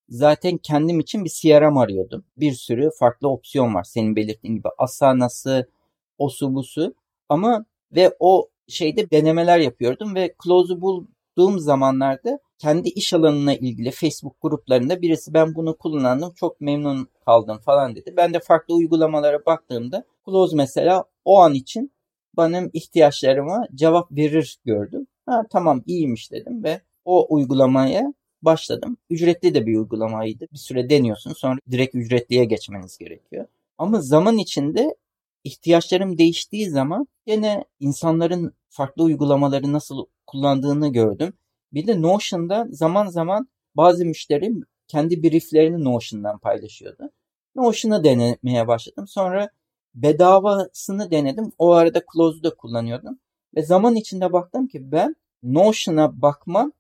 zaten 0.08 0.58
kendim 0.58 1.00
için 1.00 1.24
bir 1.24 1.30
CRM 1.30 1.76
arıyordum. 1.76 2.24
Bir 2.36 2.52
sürü 2.52 2.90
farklı 2.98 3.28
opsiyon 3.28 3.74
var. 3.74 3.84
Senin 3.84 4.16
belirttiğin 4.16 4.56
gibi 4.56 4.68
Asana'sı, 4.78 5.70
osu 6.18 6.54
busu. 6.54 6.94
Ama 7.28 7.64
ve 7.92 8.16
o 8.18 8.48
şeyde 8.68 9.10
denemeler 9.10 9.58
yapıyordum 9.58 10.14
ve 10.14 10.34
Close'u 10.44 10.80
bulduğum 10.80 11.58
zamanlarda 11.58 12.38
kendi 12.58 12.88
iş 12.88 13.14
alanına 13.14 13.54
ilgili 13.54 13.90
Facebook 13.90 14.36
gruplarında 14.42 15.02
birisi 15.02 15.34
ben 15.34 15.54
bunu 15.54 15.76
kullandım 15.76 16.32
çok 16.34 16.60
memnun 16.60 17.08
kaldım 17.24 17.58
falan 17.58 17.96
dedi. 17.96 18.14
Ben 18.16 18.34
de 18.34 18.40
farklı 18.40 18.74
uygulamalara 18.74 19.46
baktığımda 19.46 20.04
Close 20.24 20.56
mesela 20.56 21.04
o 21.24 21.38
an 21.38 21.54
için 21.54 21.92
benim 22.36 22.70
ihtiyaçlarıma 22.72 23.66
cevap 23.74 24.12
verir 24.12 24.58
gördüm. 24.64 25.06
Ha 25.26 25.44
tamam 25.50 25.82
iyiymiş 25.86 26.32
dedim 26.32 26.64
ve 26.64 26.80
o 27.04 27.34
uygulamaya 27.34 28.14
başladım. 28.42 28.96
Ücretli 29.10 29.54
de 29.54 29.66
bir 29.66 29.76
uygulamaydı. 29.76 30.46
Bir 30.52 30.58
süre 30.58 30.90
deniyorsun 30.90 31.32
sonra 31.32 31.58
direkt 31.70 31.94
ücretliye 31.94 32.44
geçmeniz 32.44 32.98
gerekiyor. 32.98 33.46
Ama 33.78 34.00
zaman 34.00 34.38
içinde 34.38 34.96
ihtiyaçlarım 35.44 36.18
değiştiği 36.18 36.70
zaman 36.70 37.08
yine 37.26 37.64
insanların 37.80 38.52
farklı 38.68 39.02
uygulamaları 39.02 39.72
nasıl 39.72 40.06
kullandığını 40.26 40.92
gördüm. 40.92 41.32
Bir 41.72 41.86
de 41.86 42.02
Notion'da 42.02 42.66
zaman 42.70 43.06
zaman 43.06 43.48
bazı 43.74 44.04
müşterim 44.04 44.64
kendi 44.88 45.22
brieflerini 45.22 45.84
Notion'dan 45.84 46.38
paylaşıyordu. 46.38 47.10
Notion'ı 47.56 48.04
denemeye 48.04 48.68
başladım. 48.68 49.06
Sonra 49.08 49.50
bedavasını 49.94 51.10
denedim. 51.10 51.52
O 51.58 51.72
arada 51.72 52.02
Close'u 52.12 52.42
da 52.42 52.54
kullanıyordum. 52.54 53.18
Ve 53.56 53.62
zaman 53.62 53.94
içinde 53.94 54.32
baktım 54.32 54.66
ki 54.66 54.92
ben 54.92 55.16
Notion'a 55.42 56.22
bakmam 56.22 56.72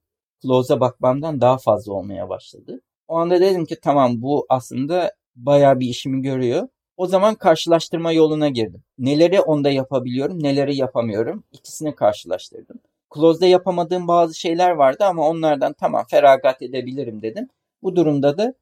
Close'a 0.42 0.80
bakmamdan 0.80 1.40
daha 1.40 1.58
fazla 1.58 1.92
olmaya 1.92 2.28
başladı. 2.28 2.80
O 3.08 3.16
anda 3.16 3.40
dedim 3.40 3.64
ki 3.64 3.76
tamam 3.82 4.22
bu 4.22 4.46
aslında 4.48 5.12
bayağı 5.36 5.80
bir 5.80 5.88
işimi 5.88 6.22
görüyor. 6.22 6.68
O 6.96 7.06
zaman 7.06 7.34
karşılaştırma 7.34 8.12
yoluna 8.12 8.48
girdim. 8.48 8.82
Neleri 8.98 9.40
onda 9.40 9.70
yapabiliyorum, 9.70 10.42
neleri 10.42 10.76
yapamıyorum. 10.76 11.44
İkisini 11.52 11.94
karşılaştırdım. 11.94 12.80
Close'da 13.14 13.46
yapamadığım 13.46 14.08
bazı 14.08 14.34
şeyler 14.38 14.70
vardı 14.70 15.04
ama 15.04 15.28
onlardan 15.28 15.72
tamam 15.72 16.04
feragat 16.10 16.62
edebilirim 16.62 17.22
dedim. 17.22 17.48
Bu 17.82 17.96
durumda 17.96 18.38
da 18.38 18.54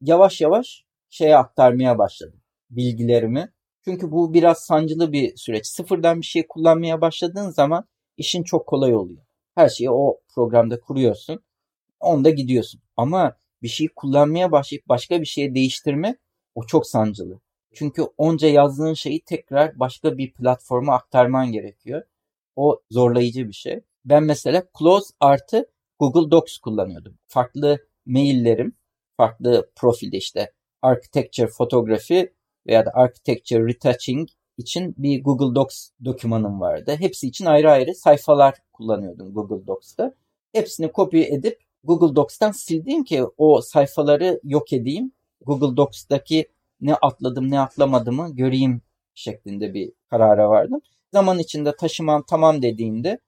yavaş 0.00 0.40
yavaş 0.40 0.84
şeye 1.10 1.36
aktarmaya 1.36 1.98
başladım 1.98 2.40
bilgilerimi. 2.70 3.52
Çünkü 3.84 4.12
bu 4.12 4.34
biraz 4.34 4.58
sancılı 4.58 5.12
bir 5.12 5.36
süreç. 5.36 5.66
Sıfırdan 5.66 6.20
bir 6.20 6.26
şey 6.26 6.46
kullanmaya 6.46 7.00
başladığın 7.00 7.50
zaman 7.50 7.84
işin 8.16 8.42
çok 8.42 8.66
kolay 8.66 8.94
oluyor. 8.94 9.22
Her 9.54 9.68
şeyi 9.68 9.90
o 9.90 10.20
programda 10.34 10.80
kuruyorsun. 10.80 11.42
Onda 12.00 12.30
gidiyorsun. 12.30 12.80
Ama 12.96 13.36
bir 13.62 13.68
şeyi 13.68 13.88
kullanmaya 13.88 14.52
başlayıp 14.52 14.88
başka 14.88 15.20
bir 15.20 15.26
şeye 15.26 15.54
değiştirme 15.54 16.16
o 16.54 16.66
çok 16.66 16.86
sancılı. 16.86 17.40
Çünkü 17.74 18.02
onca 18.18 18.48
yazdığın 18.48 18.94
şeyi 18.94 19.20
tekrar 19.20 19.78
başka 19.80 20.18
bir 20.18 20.32
platforma 20.32 20.94
aktarman 20.94 21.52
gerekiyor. 21.52 22.02
O 22.56 22.80
zorlayıcı 22.90 23.48
bir 23.48 23.52
şey. 23.52 23.80
Ben 24.04 24.24
mesela 24.24 24.62
Close 24.78 25.14
artı 25.20 25.70
Google 25.98 26.30
Docs 26.30 26.58
kullanıyordum. 26.58 27.18
Farklı 27.26 27.78
maillerim, 28.06 28.76
farklı 29.16 29.70
profilde 29.76 30.16
işte 30.16 30.52
architecture 30.82 31.46
fotoğrafı 31.46 32.28
veya 32.66 32.86
da 32.86 32.90
architecture 32.94 33.66
retouching 33.66 34.28
için 34.58 34.94
bir 34.98 35.24
Google 35.24 35.54
Docs 35.54 35.90
dokümanım 36.04 36.60
vardı. 36.60 36.96
Hepsi 36.98 37.28
için 37.28 37.44
ayrı 37.44 37.70
ayrı 37.70 37.94
sayfalar 37.94 38.54
kullanıyordum 38.72 39.34
Google 39.34 39.66
Docs'ta. 39.66 40.14
Hepsini 40.52 40.92
kopya 40.92 41.22
edip 41.22 41.58
Google 41.84 42.16
Docs'tan 42.16 42.52
sildiğim 42.52 43.04
ki 43.04 43.24
o 43.36 43.60
sayfaları 43.60 44.40
yok 44.44 44.72
edeyim. 44.72 45.12
Google 45.46 45.76
Docs'taki 45.76 46.48
ne 46.80 46.94
atladım 46.94 47.50
ne 47.50 47.60
atlamadımı 47.60 48.36
göreyim 48.36 48.82
şeklinde 49.14 49.74
bir 49.74 49.92
karara 50.10 50.48
vardım. 50.48 50.80
Zaman 51.12 51.38
içinde 51.38 51.76
taşımam 51.76 52.24
tamam 52.28 52.62
dediğimde 52.62 53.18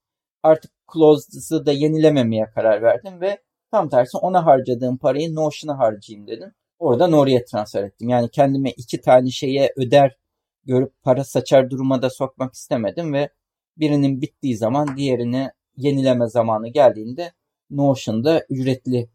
artık 0.44 0.70
Closed'ı 0.92 1.66
da 1.66 1.72
yenilememeye 1.72 2.46
karar 2.54 2.82
verdim 2.82 3.20
ve 3.20 3.38
tam 3.70 3.88
tersi 3.88 4.18
ona 4.18 4.46
harcadığım 4.46 4.98
parayı 4.98 5.34
Notion'a 5.34 5.78
harcayayım 5.78 6.26
dedim. 6.26 6.52
oradan 6.78 7.12
oraya 7.12 7.44
transfer 7.44 7.84
ettim. 7.84 8.08
Yani 8.08 8.30
kendime 8.30 8.70
iki 8.70 9.00
tane 9.00 9.30
şeye 9.30 9.72
öder 9.76 10.16
görüp 10.64 11.02
para 11.02 11.24
saçar 11.24 11.70
duruma 11.70 12.02
da 12.02 12.10
sokmak 12.10 12.54
istemedim 12.54 13.12
ve 13.12 13.28
birinin 13.76 14.20
bittiği 14.22 14.56
zaman 14.56 14.96
diğerini 14.96 15.50
yenileme 15.76 16.28
zamanı 16.28 16.68
geldiğinde 16.68 17.32
Notion'da 17.70 18.44
ücretli 18.48 19.08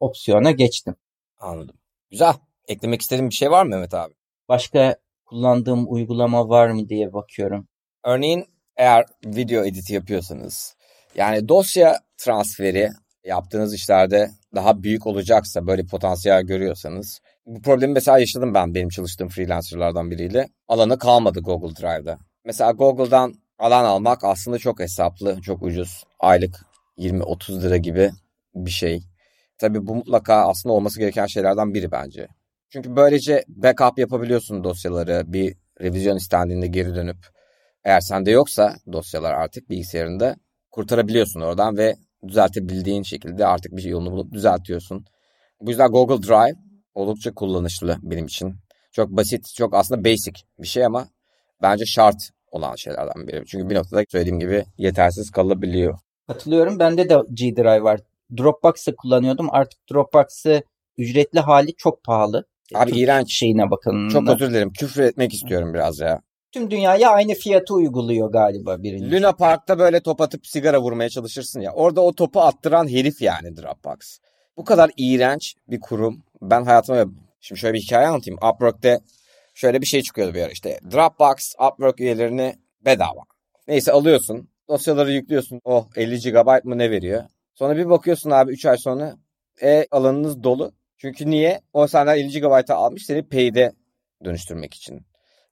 opsiyona 0.00 0.50
geçtim. 0.50 0.96
Anladım. 1.38 1.76
Güzel. 2.10 2.34
Eklemek 2.68 3.02
istediğin 3.02 3.30
bir 3.30 3.34
şey 3.34 3.50
var 3.50 3.64
mı 3.64 3.70
Mehmet 3.70 3.94
abi? 3.94 4.14
Başka 4.48 4.96
kullandığım 5.24 5.92
uygulama 5.92 6.48
var 6.48 6.70
mı 6.70 6.88
diye 6.88 7.12
bakıyorum. 7.12 7.68
Örneğin 8.04 8.44
eğer 8.78 9.04
video 9.24 9.64
editi 9.64 9.94
yapıyorsanız 9.94 10.76
yani 11.14 11.48
dosya 11.48 11.98
transferi 12.16 12.90
yaptığınız 13.24 13.74
işlerde 13.74 14.30
daha 14.54 14.82
büyük 14.82 15.06
olacaksa 15.06 15.66
böyle 15.66 15.86
potansiyel 15.86 16.42
görüyorsanız 16.42 17.20
bu 17.46 17.62
problemi 17.62 17.92
mesela 17.92 18.18
yaşadım 18.18 18.54
ben 18.54 18.74
benim 18.74 18.88
çalıştığım 18.88 19.28
freelancerlardan 19.28 20.10
biriyle. 20.10 20.48
Alanı 20.68 20.98
kalmadı 20.98 21.40
Google 21.40 21.76
Drive'da. 21.76 22.18
Mesela 22.44 22.72
Google'dan 22.72 23.34
alan 23.58 23.84
almak 23.84 24.24
aslında 24.24 24.58
çok 24.58 24.80
hesaplı, 24.80 25.40
çok 25.42 25.62
ucuz. 25.62 26.04
Aylık 26.20 26.66
20-30 26.98 27.62
lira 27.62 27.76
gibi 27.76 28.10
bir 28.54 28.70
şey. 28.70 29.02
Tabii 29.58 29.86
bu 29.86 29.94
mutlaka 29.94 30.48
aslında 30.48 30.72
olması 30.72 31.00
gereken 31.00 31.26
şeylerden 31.26 31.74
biri 31.74 31.92
bence. 31.92 32.28
Çünkü 32.70 32.96
böylece 32.96 33.44
backup 33.48 33.98
yapabiliyorsun 33.98 34.64
dosyaları. 34.64 35.22
Bir 35.26 35.56
revizyon 35.80 36.16
istendiğinde 36.16 36.66
geri 36.66 36.94
dönüp 36.94 37.37
eğer 37.84 38.00
sende 38.00 38.30
yoksa 38.30 38.76
dosyalar 38.92 39.32
artık 39.32 39.70
bilgisayarında 39.70 40.36
kurtarabiliyorsun 40.70 41.40
oradan 41.40 41.76
ve 41.76 41.96
düzeltebildiğin 42.28 43.02
şekilde 43.02 43.46
artık 43.46 43.76
bir 43.76 43.82
yolunu 43.82 44.12
bulup 44.12 44.32
düzeltiyorsun. 44.32 45.04
Bu 45.60 45.70
yüzden 45.70 45.90
Google 45.90 46.28
Drive 46.28 46.56
oldukça 46.94 47.34
kullanışlı 47.34 47.96
benim 48.02 48.26
için. 48.26 48.56
Çok 48.92 49.10
basit, 49.10 49.54
çok 49.54 49.74
aslında 49.74 50.04
basic 50.04 50.40
bir 50.58 50.66
şey 50.66 50.84
ama 50.84 51.08
bence 51.62 51.86
şart 51.86 52.30
olan 52.50 52.74
şeylerden 52.74 53.28
biri. 53.28 53.46
Çünkü 53.46 53.70
bir 53.70 53.74
noktada 53.74 54.04
söylediğim 54.08 54.40
gibi 54.40 54.64
yetersiz 54.78 55.30
kalabiliyor. 55.30 55.98
Katılıyorum. 56.26 56.78
Bende 56.78 57.08
de 57.08 57.16
G 57.34 57.56
Drive 57.56 57.82
var. 57.82 58.00
Dropbox'ı 58.38 58.96
kullanıyordum. 58.96 59.48
Artık 59.50 59.80
Dropbox'ı 59.92 60.62
ücretli 60.98 61.40
hali 61.40 61.74
çok 61.74 62.04
pahalı. 62.04 62.44
Abi 62.74 62.90
Türk 62.90 63.00
iğrenç. 63.00 63.32
şeyine 63.32 63.70
bakın. 63.70 64.08
Çok 64.08 64.28
özür 64.28 64.50
dilerim. 64.50 64.72
Küfür 64.72 65.02
etmek 65.02 65.34
istiyorum 65.34 65.74
biraz 65.74 66.00
ya. 66.00 66.20
Tüm 66.52 66.70
dünyaya 66.70 67.10
aynı 67.10 67.34
fiyatı 67.34 67.74
uyguluyor 67.74 68.32
galiba 68.32 68.82
birinci. 68.82 69.12
Luna 69.12 69.32
Park'ta 69.32 69.78
böyle 69.78 70.00
top 70.00 70.20
atıp 70.20 70.46
sigara 70.46 70.80
vurmaya 70.80 71.08
çalışırsın 71.08 71.60
ya. 71.60 71.72
Orada 71.72 72.00
o 72.00 72.12
topu 72.12 72.40
attıran 72.40 72.88
herif 72.88 73.22
yani 73.22 73.56
Dropbox. 73.56 74.18
Bu 74.56 74.64
kadar 74.64 74.90
iğrenç 74.96 75.54
bir 75.68 75.80
kurum. 75.80 76.22
Ben 76.42 76.64
hayatıma 76.64 77.04
şimdi 77.40 77.60
şöyle 77.60 77.74
bir 77.74 77.80
hikaye 77.80 78.06
anlatayım. 78.06 78.38
Upwork'te 78.52 79.00
şöyle 79.54 79.80
bir 79.80 79.86
şey 79.86 80.02
çıkıyordu 80.02 80.34
bir 80.34 80.42
ara 80.42 80.50
işte. 80.50 80.80
Dropbox 80.92 81.54
Upwork 81.70 82.00
üyelerini 82.00 82.54
bedava. 82.84 83.22
Neyse 83.68 83.92
alıyorsun. 83.92 84.48
Dosyaları 84.68 85.12
yüklüyorsun. 85.12 85.60
Oh 85.64 85.86
50 85.96 86.20
GB 86.20 86.64
mı 86.64 86.78
ne 86.78 86.90
veriyor? 86.90 87.24
Sonra 87.54 87.76
bir 87.76 87.90
bakıyorsun 87.90 88.30
abi 88.30 88.52
3 88.52 88.66
ay 88.66 88.78
sonra 88.78 89.16
e 89.62 89.86
alanınız 89.90 90.42
dolu. 90.42 90.72
Çünkü 90.96 91.30
niye? 91.30 91.60
O 91.72 91.86
senden 91.86 92.16
50 92.16 92.40
GB'ı 92.40 92.74
almış 92.74 93.06
seni 93.06 93.28
paid'e 93.28 93.72
dönüştürmek 94.24 94.74
için. 94.74 95.06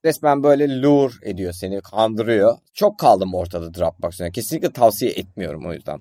Resmen 0.07 0.43
böyle 0.43 0.83
lure 0.83 1.15
ediyor 1.23 1.53
seni, 1.53 1.81
kandırıyor. 1.81 2.59
Çok 2.75 2.99
kaldım 2.99 3.35
ortada 3.35 3.75
Dropbox'ına. 3.75 4.31
Kesinlikle 4.31 4.73
tavsiye 4.73 5.11
etmiyorum 5.11 5.67
o 5.67 5.73
yüzden. 5.73 6.01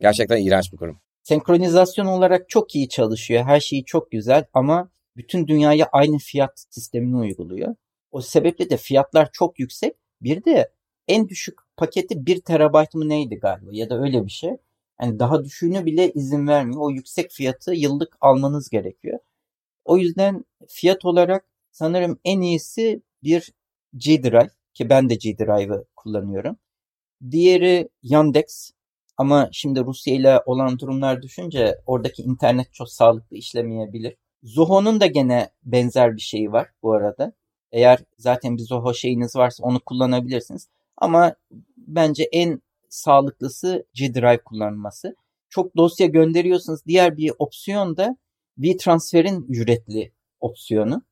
Gerçekten 0.00 0.36
iğrenç 0.36 0.72
bir 0.72 0.76
kurum. 0.76 1.00
Senkronizasyon 1.22 2.06
olarak 2.06 2.48
çok 2.48 2.74
iyi 2.74 2.88
çalışıyor. 2.88 3.44
Her 3.44 3.60
şeyi 3.60 3.84
çok 3.84 4.10
güzel 4.10 4.44
ama 4.54 4.90
bütün 5.16 5.46
dünyaya 5.46 5.88
aynı 5.92 6.18
fiyat 6.18 6.64
sistemini 6.70 7.16
uyguluyor. 7.16 7.74
O 8.10 8.20
sebeple 8.20 8.70
de 8.70 8.76
fiyatlar 8.76 9.28
çok 9.32 9.58
yüksek. 9.58 9.92
Bir 10.20 10.44
de 10.44 10.72
en 11.08 11.28
düşük 11.28 11.58
paketi 11.76 12.26
1 12.26 12.40
terabayt 12.40 12.94
mı 12.94 13.08
neydi 13.08 13.34
galiba 13.34 13.70
ya 13.72 13.90
da 13.90 14.00
öyle 14.02 14.26
bir 14.26 14.30
şey. 14.30 14.50
Yani 15.02 15.18
daha 15.18 15.44
düşüğünü 15.44 15.86
bile 15.86 16.12
izin 16.12 16.48
vermiyor. 16.48 16.80
O 16.80 16.90
yüksek 16.90 17.30
fiyatı 17.30 17.74
yıllık 17.74 18.16
almanız 18.20 18.68
gerekiyor. 18.70 19.18
O 19.84 19.98
yüzden 19.98 20.44
fiyat 20.68 21.04
olarak 21.04 21.44
sanırım 21.70 22.18
en 22.24 22.40
iyisi 22.40 23.02
bir 23.22 23.52
G 23.96 24.22
Drive 24.22 24.50
ki 24.74 24.90
ben 24.90 25.10
de 25.10 25.14
G 25.14 25.38
Drive'ı 25.38 25.84
kullanıyorum. 25.96 26.56
Diğeri 27.30 27.88
Yandex 28.02 28.70
ama 29.16 29.48
şimdi 29.52 29.80
Rusya 29.84 30.14
ile 30.14 30.40
olan 30.46 30.78
durumlar 30.78 31.22
düşünce 31.22 31.78
oradaki 31.86 32.22
internet 32.22 32.74
çok 32.74 32.90
sağlıklı 32.90 33.36
işlemeyebilir. 33.36 34.16
Zoho'nun 34.42 35.00
da 35.00 35.06
gene 35.06 35.50
benzer 35.62 36.16
bir 36.16 36.20
şeyi 36.20 36.52
var 36.52 36.68
bu 36.82 36.92
arada. 36.92 37.32
Eğer 37.72 37.98
zaten 38.18 38.56
bir 38.56 38.62
Zoho 38.62 38.94
şeyiniz 38.94 39.36
varsa 39.36 39.64
onu 39.64 39.80
kullanabilirsiniz. 39.80 40.68
Ama 40.96 41.34
bence 41.76 42.28
en 42.32 42.62
sağlıklısı 42.88 43.86
G 43.94 44.14
Drive 44.14 44.42
kullanılması. 44.44 45.16
Çok 45.48 45.76
dosya 45.76 46.06
gönderiyorsunuz. 46.06 46.86
Diğer 46.86 47.16
bir 47.16 47.32
opsiyon 47.38 47.96
da 47.96 48.16
WeTransfer'in 48.56 49.46
ücretli 49.48 50.12
opsiyonu. 50.40 51.02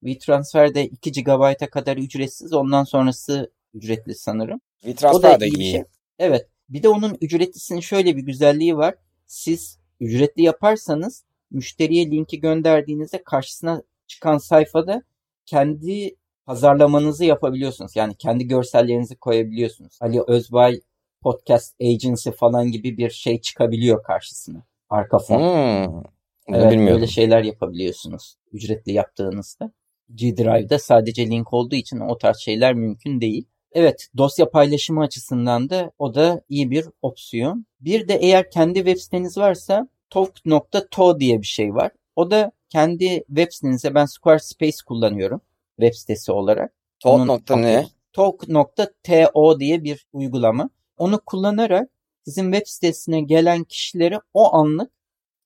WeTransfer 0.00 0.74
de 0.74 0.84
2 0.86 1.24
GB'a 1.24 1.70
kadar 1.70 1.96
ücretsiz. 1.96 2.52
Ondan 2.52 2.84
sonrası 2.84 3.52
ücretli 3.74 4.14
sanırım. 4.14 4.60
WeTransfer 4.80 5.40
de 5.40 5.48
iyi. 5.48 5.72
Şey. 5.72 5.84
Evet. 6.18 6.48
Bir 6.68 6.82
de 6.82 6.88
onun 6.88 7.16
ücretlisinin 7.20 7.80
şöyle 7.80 8.16
bir 8.16 8.22
güzelliği 8.22 8.76
var. 8.76 8.94
Siz 9.26 9.78
ücretli 10.00 10.42
yaparsanız 10.42 11.24
müşteriye 11.50 12.10
linki 12.10 12.40
gönderdiğinizde 12.40 13.22
karşısına 13.22 13.82
çıkan 14.06 14.38
sayfada 14.38 15.02
kendi 15.46 16.16
pazarlamanızı 16.46 17.24
yapabiliyorsunuz. 17.24 17.96
Yani 17.96 18.14
kendi 18.14 18.46
görsellerinizi 18.46 19.16
koyabiliyorsunuz. 19.16 19.98
Ali 20.00 20.22
Özbay 20.26 20.80
Podcast 21.20 21.80
Agency 21.80 22.30
falan 22.30 22.70
gibi 22.70 22.98
bir 22.98 23.10
şey 23.10 23.40
çıkabiliyor 23.40 24.02
karşısına. 24.02 24.66
Arka 24.90 25.18
fon. 25.18 25.38
Hmm, 25.38 26.02
evet, 26.46 26.72
bilmiyordum. 26.72 26.94
böyle 26.94 27.06
şeyler 27.06 27.42
yapabiliyorsunuz 27.42 28.36
ücretli 28.52 28.92
yaptığınızda. 28.92 29.72
G 30.14 30.36
Drive'da 30.36 30.78
sadece 30.78 31.26
link 31.26 31.52
olduğu 31.52 31.74
için 31.74 32.00
o 32.00 32.18
tarz 32.18 32.38
şeyler 32.38 32.74
mümkün 32.74 33.20
değil. 33.20 33.44
Evet 33.72 34.08
dosya 34.16 34.50
paylaşımı 34.50 35.00
açısından 35.02 35.70
da 35.70 35.92
o 35.98 36.14
da 36.14 36.40
iyi 36.48 36.70
bir 36.70 36.86
opsiyon. 37.02 37.66
Bir 37.80 38.08
de 38.08 38.14
eğer 38.14 38.50
kendi 38.50 38.78
web 38.78 38.96
siteniz 38.96 39.38
varsa 39.38 39.88
talk.to 40.10 41.20
diye 41.20 41.40
bir 41.40 41.46
şey 41.46 41.74
var. 41.74 41.92
O 42.16 42.30
da 42.30 42.52
kendi 42.68 43.24
web 43.26 43.52
sitenize 43.52 43.94
ben 43.94 44.06
Squarespace 44.06 44.76
kullanıyorum 44.86 45.40
web 45.80 45.94
sitesi 45.94 46.32
olarak. 46.32 46.72
Talk 47.00 47.26
nokta 47.26 47.56
ne? 47.56 47.86
Talk.to 48.12 49.60
diye 49.60 49.84
bir 49.84 50.06
uygulama. 50.12 50.70
Onu 50.96 51.20
kullanarak 51.26 51.90
sizin 52.24 52.52
web 52.52 52.66
sitesine 52.66 53.20
gelen 53.20 53.64
kişileri 53.64 54.18
o 54.34 54.54
anlık 54.54 54.90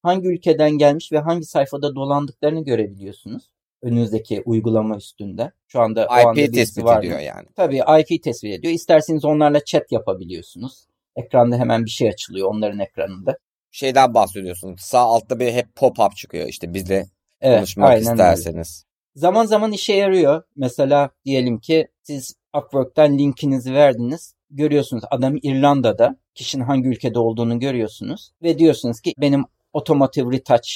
hangi 0.03 0.29
ülkeden 0.29 0.71
gelmiş 0.71 1.13
ve 1.13 1.19
hangi 1.19 1.45
sayfada 1.45 1.95
dolandıklarını 1.95 2.65
görebiliyorsunuz. 2.65 3.51
Önünüzdeki 3.83 4.43
uygulama 4.45 4.97
üstünde. 4.97 5.53
Şu 5.69 5.81
anda 5.81 6.07
o 6.11 6.29
anda 6.29 6.41
IP 6.41 6.55
tespit 6.55 6.85
var 6.85 6.99
ediyor 6.99 7.17
mı? 7.17 7.23
yani. 7.23 7.47
Tabii 7.57 7.83
IP 8.01 8.23
tespit 8.23 8.55
ediyor. 8.55 8.75
İsterseniz 8.75 9.25
onlarla 9.25 9.65
chat 9.65 9.93
yapabiliyorsunuz. 9.93 10.87
Ekranda 11.17 11.57
hemen 11.57 11.85
bir 11.85 11.91
şey 11.91 12.09
açılıyor 12.09 12.49
onların 12.49 12.79
ekranında. 12.79 13.39
Şeyden 13.71 14.15
bahsediyorsun. 14.15 14.77
Sağ 14.79 15.01
altta 15.01 15.41
bir 15.41 15.53
hep 15.53 15.67
pop-up 15.77 16.17
çıkıyor. 16.17 16.49
İşte 16.49 16.75
bizle 16.75 17.07
Evet, 17.41 17.57
konuşmak 17.57 17.91
aynen 17.91 18.03
öyle. 18.03 18.13
isterseniz. 18.13 18.85
Zaman 19.17 19.45
zaman 19.47 19.73
işe 19.73 19.93
yarıyor. 19.93 20.43
Mesela 20.57 21.11
diyelim 21.25 21.59
ki 21.59 21.89
siz 22.03 22.35
Upwork'tan 22.57 23.19
linkinizi 23.19 23.75
verdiniz. 23.75 24.35
Görüyorsunuz 24.51 25.05
adam 25.11 25.37
İrlanda'da. 25.43 26.17
Kişinin 26.35 26.65
hangi 26.65 26.89
ülkede 26.89 27.19
olduğunu 27.19 27.59
görüyorsunuz. 27.61 28.31
Ve 28.43 28.59
diyorsunuz 28.59 29.01
ki 29.01 29.15
benim 29.19 29.45
Automotive 29.75 30.37
Retouch 30.37 30.69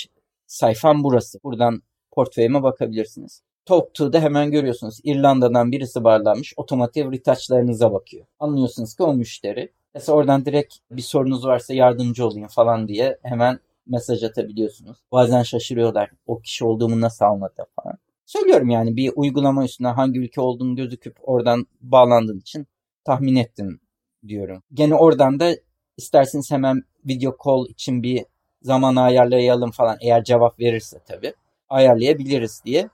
sayfam 0.46 1.04
burası. 1.04 1.38
Buradan 1.44 1.82
portföyüme 2.16 2.62
bakabilirsiniz. 2.62 3.42
Talk2'da 3.66 4.20
hemen 4.20 4.50
görüyorsunuz. 4.50 5.00
İrlanda'dan 5.04 5.72
birisi 5.72 6.04
bağlanmış. 6.04 6.54
Otomotiv 6.56 7.12
retouchlarınıza 7.12 7.92
bakıyor. 7.92 8.26
Anlıyorsunuz 8.40 8.94
ki 8.94 9.02
o 9.02 9.14
müşteri. 9.14 9.72
Mesela 9.94 10.16
oradan 10.16 10.44
direkt 10.44 10.74
bir 10.90 11.02
sorunuz 11.02 11.46
varsa 11.46 11.74
yardımcı 11.74 12.26
olayım 12.26 12.48
falan 12.48 12.88
diye 12.88 13.18
hemen 13.22 13.58
mesaj 13.86 14.24
atabiliyorsunuz. 14.24 14.96
Bazen 15.12 15.42
şaşırıyorlar. 15.42 16.10
O 16.26 16.40
kişi 16.40 16.64
olduğumu 16.64 17.00
nasıl 17.00 17.24
anladı 17.24 17.66
falan. 17.76 17.98
Söylüyorum 18.26 18.70
yani 18.70 18.96
bir 18.96 19.12
uygulama 19.16 19.64
üstüne 19.64 19.88
hangi 19.88 20.20
ülke 20.20 20.40
olduğunu 20.40 20.76
gözüküp 20.76 21.16
oradan 21.22 21.66
bağlandığın 21.80 22.38
için 22.38 22.66
tahmin 23.04 23.36
ettim 23.36 23.80
diyorum. 24.28 24.62
Gene 24.74 24.94
oradan 24.94 25.40
da 25.40 25.50
isterseniz 25.96 26.50
hemen 26.50 26.82
video 27.04 27.36
call 27.44 27.66
için 27.68 28.02
bir 28.02 28.24
zaman 28.62 28.96
ayarlayalım 28.96 29.70
falan 29.70 29.96
eğer 30.00 30.24
cevap 30.24 30.60
verirse 30.60 31.00
tabii 31.06 31.32
ayarlayabiliriz 31.68 32.62
diye 32.64 32.88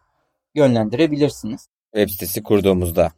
yönlendirebilirsiniz. 0.54 1.68
Web 1.94 2.08
sitesi 2.08 2.42
kurduğumuzda 2.42 3.12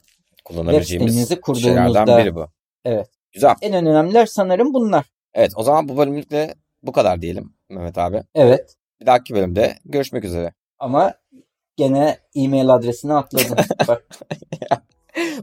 kullanabileceğimiz 0.44 1.12
sitenizi 1.12 1.34
kurduğunuzda- 1.40 1.60
şeylerden 1.94 2.18
biri 2.18 2.34
bu. 2.34 2.46
Evet. 2.84 3.08
Güzel. 3.32 3.54
En 3.62 3.74
önemliler 3.74 4.26
sanırım 4.26 4.74
bunlar. 4.74 5.04
Evet 5.34 5.52
o 5.56 5.62
zaman 5.62 5.88
bu 5.88 5.96
bölümlükte 5.96 6.54
bu 6.82 6.92
kadar 6.92 7.22
diyelim 7.22 7.52
Mehmet 7.70 7.98
abi. 7.98 8.22
Evet. 8.34 8.74
Bir 9.00 9.06
dahaki 9.06 9.34
bölümde 9.34 9.78
görüşmek 9.84 10.24
üzere. 10.24 10.52
Ama 10.78 11.14
gene 11.76 12.18
e-mail 12.34 12.68
adresini 12.68 13.14
atladın. 13.14 13.56
Bak 13.88 14.04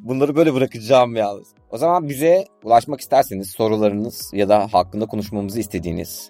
Bunları 0.01 0.35
böyle 0.35 0.53
bırakacağım 0.53 1.15
yalnız. 1.15 1.47
O 1.69 1.77
zaman 1.77 2.09
bize 2.09 2.45
ulaşmak 2.63 3.01
isterseniz 3.01 3.49
sorularınız 3.49 4.31
ya 4.33 4.49
da 4.49 4.67
hakkında 4.73 5.05
konuşmamızı 5.05 5.59
istediğiniz 5.59 6.29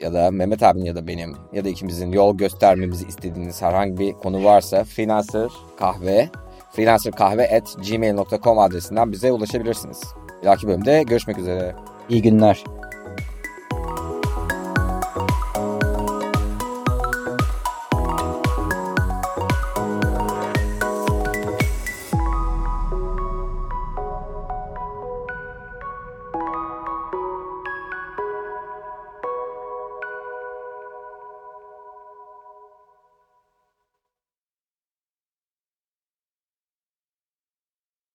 ya 0.00 0.14
da 0.14 0.30
Mehmet 0.30 0.62
abinin 0.62 0.84
ya 0.84 0.94
da 0.94 1.06
benim 1.06 1.36
ya 1.52 1.64
da 1.64 1.68
ikimizin 1.68 2.12
yol 2.12 2.36
göstermemizi 2.36 3.06
istediğiniz 3.06 3.62
herhangi 3.62 3.98
bir 3.98 4.12
konu 4.12 4.44
varsa 4.44 4.84
freelancer 4.84 5.50
kahve 5.78 6.28
freelancerkahve 6.72 7.56
at 7.56 7.76
gmail.com 7.90 8.58
adresinden 8.58 9.12
bize 9.12 9.32
ulaşabilirsiniz. 9.32 10.02
Bir 10.40 10.46
dahaki 10.46 10.66
bölümde 10.66 11.02
görüşmek 11.02 11.38
üzere. 11.38 11.74
iyi 12.08 12.22
günler. 12.22 12.64